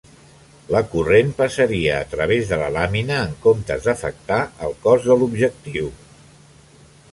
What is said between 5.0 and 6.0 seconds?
de l'objectiu.